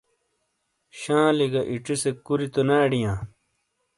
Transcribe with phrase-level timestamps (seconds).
[0.99, 3.17] شالِیں گہ اِیڇی سے کُوری تو نے اڈیاں؟